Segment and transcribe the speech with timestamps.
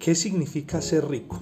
[0.00, 1.38] ¿Qué significa ser rico?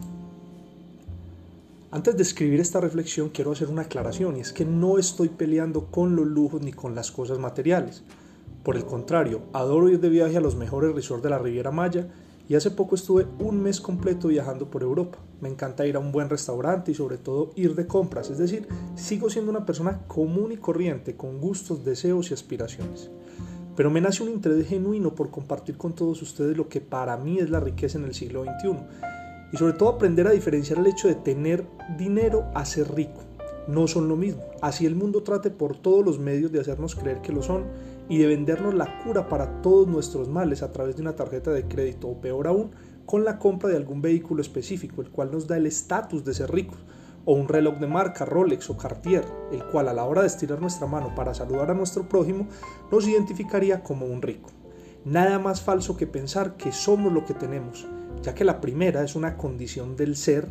[1.92, 5.92] Antes de escribir esta reflexión quiero hacer una aclaración y es que no estoy peleando
[5.92, 8.02] con los lujos ni con las cosas materiales.
[8.64, 12.08] Por el contrario, adoro ir de viaje a los mejores resorts de la Riviera Maya
[12.48, 15.18] y hace poco estuve un mes completo viajando por Europa.
[15.40, 18.66] Me encanta ir a un buen restaurante y sobre todo ir de compras, es decir,
[18.96, 23.08] sigo siendo una persona común y corriente, con gustos, deseos y aspiraciones.
[23.78, 27.38] Pero me nace un interés genuino por compartir con todos ustedes lo que para mí
[27.38, 28.76] es la riqueza en el siglo XXI
[29.52, 31.64] y sobre todo aprender a diferenciar el hecho de tener
[31.96, 33.20] dinero a ser rico.
[33.68, 34.42] No son lo mismo.
[34.62, 37.66] Así el mundo trate por todos los medios de hacernos creer que lo son
[38.08, 41.68] y de vendernos la cura para todos nuestros males a través de una tarjeta de
[41.68, 42.72] crédito o peor aún,
[43.06, 46.50] con la compra de algún vehículo específico, el cual nos da el estatus de ser
[46.50, 46.78] ricos,
[47.24, 50.60] o un reloj de marca Rolex o Cartier, el cual a la hora de estirar
[50.60, 52.48] nuestra mano para saludar a nuestro prójimo
[52.90, 54.50] nos identificaría como un rico.
[55.04, 57.86] Nada más falso que pensar que somos lo que tenemos,
[58.22, 60.48] ya que la primera es una condición del ser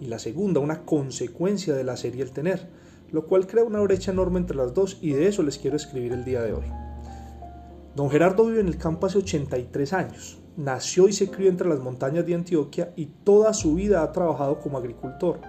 [0.00, 2.68] y la segunda una consecuencia de la ser y el tener,
[3.12, 6.12] lo cual crea una brecha enorme entre las dos y de eso les quiero escribir
[6.12, 6.64] el día de hoy.
[7.94, 10.38] Don Gerardo vive en el campo hace 83 años.
[10.56, 14.58] Nació y se crió entre las montañas de Antioquia y toda su vida ha trabajado
[14.58, 15.40] como agricultor.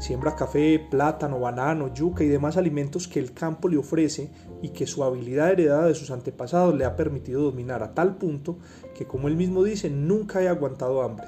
[0.00, 4.30] Siembra café, plátano, banano, yuca y demás alimentos que el campo le ofrece
[4.62, 8.56] y que su habilidad heredada de sus antepasados le ha permitido dominar a tal punto
[8.96, 11.26] que, como él mismo dice, nunca he aguantado hambre.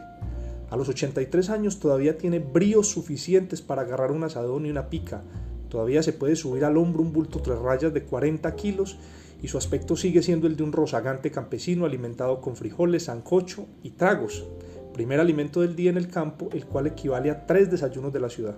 [0.70, 5.22] A los 83 años todavía tiene bríos suficientes para agarrar un asadón y una pica.
[5.68, 8.96] Todavía se puede subir al hombro un bulto tres rayas de 40 kilos
[9.42, 13.90] y su aspecto sigue siendo el de un rozagante campesino alimentado con frijoles, sancocho y
[13.90, 14.46] tragos,
[14.92, 18.28] primer alimento del día en el campo, el cual equivale a tres desayunos de la
[18.28, 18.56] ciudad.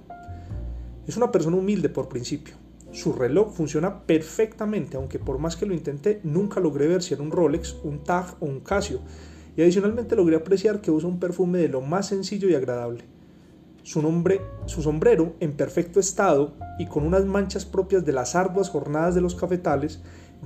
[1.07, 2.55] Es una persona humilde por principio.
[2.93, 7.23] Su reloj funciona perfectamente, aunque por más que lo intenté, nunca logré ver si era
[7.23, 9.01] un Rolex, un Tag o un Casio,
[9.57, 13.05] y adicionalmente logré apreciar que usa un perfume de lo más sencillo y agradable.
[13.83, 18.71] Su, nombre, su sombrero, en perfecto estado y con unas manchas propias de las arduas
[18.71, 20.01] jornadas de los cafetales,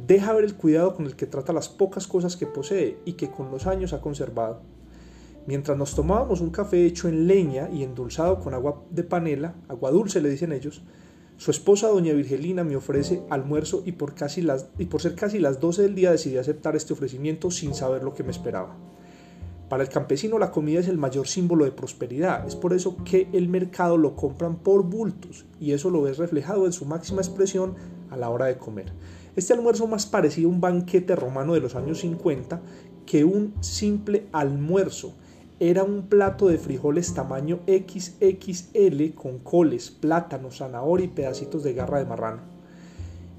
[0.06, 3.31] deja ver el cuidado con el que trata las pocas cosas que posee y que
[3.31, 4.60] con los años ha conservado.
[5.48, 9.91] Mientras nos tomábamos un café hecho en leña y endulzado con agua de panela, agua
[9.91, 10.82] dulce le dicen ellos,
[11.38, 15.38] su esposa doña Virgelina me ofrece almuerzo y por, casi las, y por ser casi
[15.38, 18.76] las 12 del día decidí aceptar este ofrecimiento sin saber lo que me esperaba.
[19.70, 23.28] Para el campesino la comida es el mayor símbolo de prosperidad, es por eso que
[23.32, 27.75] el mercado lo compran por bultos y eso lo ves reflejado en su máxima expresión
[28.10, 28.92] a la hora de comer.
[29.34, 32.60] Este almuerzo más parecía un banquete romano de los años 50
[33.06, 35.14] que un simple almuerzo.
[35.60, 41.98] Era un plato de frijoles tamaño XXL con coles, plátano, zanahoria y pedacitos de garra
[41.98, 42.42] de marrano.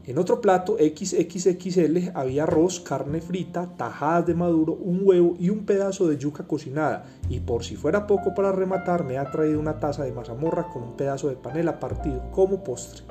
[0.05, 5.65] En otro plato XXXL había arroz, carne frita, tajadas de maduro, un huevo y un
[5.65, 7.05] pedazo de yuca cocinada.
[7.29, 10.83] Y por si fuera poco para rematar, me ha traído una taza de mazamorra con
[10.83, 13.03] un pedazo de panela partido como postre.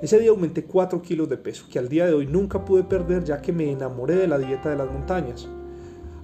[0.00, 3.24] Ese día aumenté 4 kilos de peso, que al día de hoy nunca pude perder
[3.24, 5.48] ya que me enamoré de la dieta de las montañas.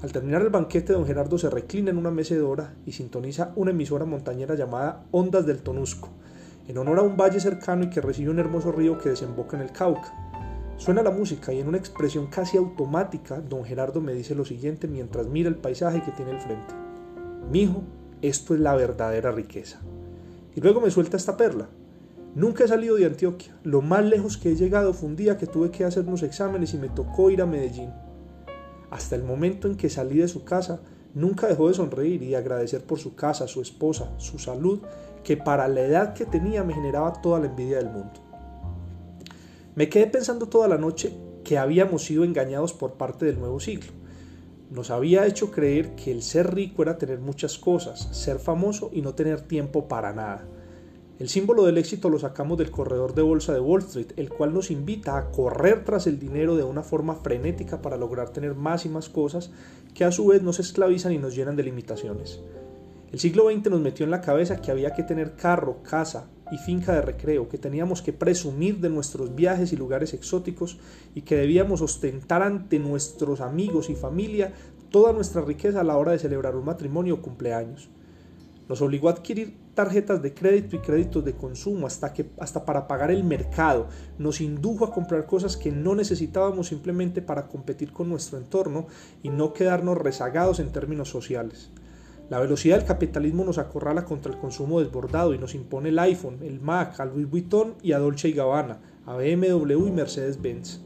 [0.03, 4.05] Al terminar el banquete, don Gerardo se reclina en una mecedora y sintoniza una emisora
[4.05, 6.09] montañera llamada Ondas del Tonusco,
[6.67, 9.63] en honor a un valle cercano y que recibe un hermoso río que desemboca en
[9.63, 10.13] el Cauca.
[10.77, 14.89] Suena la música y en una expresión casi automática, don Gerardo me dice lo siguiente
[14.89, 16.75] mientras mira el paisaje que tiene el frente.
[17.53, 17.85] Mijo,
[18.23, 19.79] esto es la verdadera riqueza.
[20.57, 21.69] Y luego me suelta esta perla.
[22.35, 23.57] Nunca he salido de Antioquia.
[23.63, 26.75] Lo más lejos que he llegado fue un día que tuve que hacer unos exámenes
[26.75, 27.91] y me tocó ir a Medellín.
[28.93, 30.81] Hasta el momento en que salí de su casa,
[31.15, 34.81] nunca dejó de sonreír y de agradecer por su casa, su esposa, su salud,
[35.25, 38.21] que para la edad que tenía me generaba toda la envidia del mundo.
[39.75, 41.11] Me quedé pensando toda la noche
[41.43, 43.91] que habíamos sido engañados por parte del nuevo siglo.
[44.71, 49.01] Nos había hecho creer que el ser rico era tener muchas cosas, ser famoso y
[49.01, 50.45] no tener tiempo para nada.
[51.19, 54.55] El símbolo del éxito lo sacamos del corredor de bolsa de Wall Street, el cual
[54.55, 58.87] nos invita a correr tras el dinero de una forma frenética para lograr tener más
[58.87, 59.51] y más cosas
[59.95, 62.41] que a su vez nos esclavizan y nos llenan de limitaciones.
[63.13, 66.57] El siglo XX nos metió en la cabeza que había que tener carro, casa y
[66.57, 70.79] finca de recreo, que teníamos que presumir de nuestros viajes y lugares exóticos
[71.15, 74.55] y que debíamos ostentar ante nuestros amigos y familia
[74.91, 77.91] toda nuestra riqueza a la hora de celebrar un matrimonio o cumpleaños.
[78.69, 82.87] Nos obligó a adquirir tarjetas de crédito y créditos de consumo hasta, que, hasta para
[82.87, 83.89] pagar el mercado.
[84.19, 88.87] Nos indujo a comprar cosas que no necesitábamos simplemente para competir con nuestro entorno
[89.23, 91.71] y no quedarnos rezagados en términos sociales.
[92.31, 96.39] La velocidad del capitalismo nos acorrala contra el consumo desbordado y nos impone el iPhone,
[96.43, 100.81] el Mac, a Louis Vuitton y a Dolce y Gabbana, a BMW y Mercedes-Benz.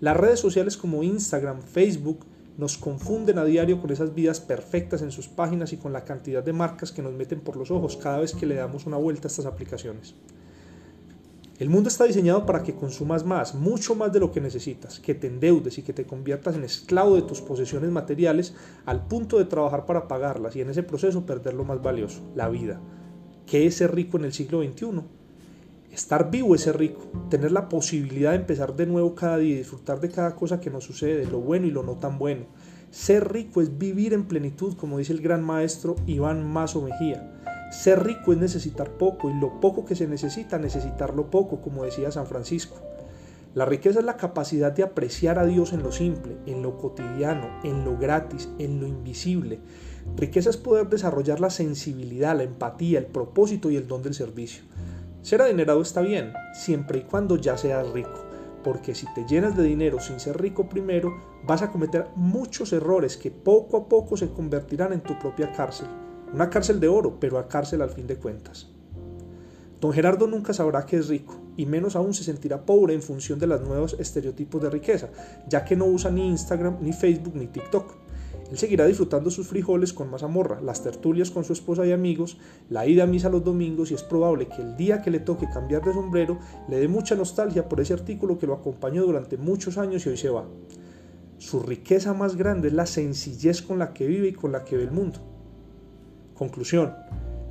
[0.00, 5.10] Las redes sociales como Instagram, Facebook, nos confunden a diario con esas vidas perfectas en
[5.10, 8.20] sus páginas y con la cantidad de marcas que nos meten por los ojos cada
[8.20, 10.14] vez que le damos una vuelta a estas aplicaciones.
[11.58, 15.14] El mundo está diseñado para que consumas más, mucho más de lo que necesitas, que
[15.14, 18.54] te endeudes y que te conviertas en esclavo de tus posesiones materiales
[18.86, 22.48] al punto de trabajar para pagarlas y en ese proceso perder lo más valioso, la
[22.48, 22.80] vida.
[23.46, 25.02] ¿Qué es ser rico en el siglo XXI?
[25.94, 29.58] Estar vivo es ser rico, tener la posibilidad de empezar de nuevo cada día y
[29.58, 32.46] disfrutar de cada cosa que nos sucede, lo bueno y lo no tan bueno.
[32.90, 37.40] Ser rico es vivir en plenitud, como dice el gran maestro Iván Mazo Mejía.
[37.70, 42.10] Ser rico es necesitar poco y lo poco que se necesita, necesitarlo poco, como decía
[42.10, 42.74] San Francisco.
[43.54, 47.46] La riqueza es la capacidad de apreciar a Dios en lo simple, en lo cotidiano,
[47.62, 49.60] en lo gratis, en lo invisible.
[50.16, 54.64] Riqueza es poder desarrollar la sensibilidad, la empatía, el propósito y el don del servicio.
[55.24, 58.26] Ser adinerado está bien, siempre y cuando ya seas rico,
[58.62, 61.14] porque si te llenas de dinero sin ser rico primero,
[61.46, 65.86] vas a cometer muchos errores que poco a poco se convertirán en tu propia cárcel.
[66.34, 68.68] Una cárcel de oro, pero a cárcel al fin de cuentas.
[69.80, 73.38] Don Gerardo nunca sabrá que es rico, y menos aún se sentirá pobre en función
[73.38, 75.08] de los nuevos estereotipos de riqueza,
[75.48, 78.03] ya que no usa ni Instagram, ni Facebook, ni TikTok.
[78.50, 82.36] Él seguirá disfrutando sus frijoles con más amorra, las tertulias con su esposa y amigos,
[82.68, 85.48] la ida a misa los domingos y es probable que el día que le toque
[85.48, 86.38] cambiar de sombrero
[86.68, 90.16] le dé mucha nostalgia por ese artículo que lo acompañó durante muchos años y hoy
[90.16, 90.44] se va.
[91.38, 94.76] Su riqueza más grande es la sencillez con la que vive y con la que
[94.76, 95.20] ve el mundo.
[96.34, 96.94] Conclusión.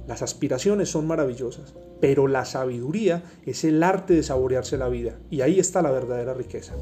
[0.07, 5.42] Las aspiraciones son maravillosas, pero la sabiduría es el arte de saborearse la vida y
[5.42, 6.74] ahí está la verdadera riqueza.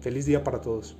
[0.00, 0.96] Feliz día para todos.